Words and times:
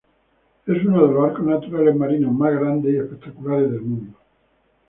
Es 0.65 0.83
uno 0.83 1.05
de 1.05 1.13
los 1.13 1.25
arcos 1.25 1.45
naturales 1.45 1.95
marinos 1.95 2.33
más 2.33 2.51
grandes 2.59 2.91
y 2.91 2.97
espectaculares 2.97 3.69
del 3.71 3.81
mundo. 3.81 4.17